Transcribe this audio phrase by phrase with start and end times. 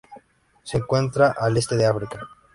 [0.63, 2.27] Se encuentra al Este de África.